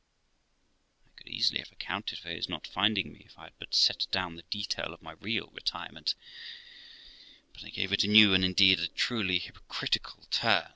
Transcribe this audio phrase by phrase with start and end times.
[1.05, 4.07] I could easily have accounted for his not finding me if I had but set
[4.09, 6.15] down the detail of my real retirement;
[7.53, 10.69] but I gave it a new, and indeed a truly hypocritical turn.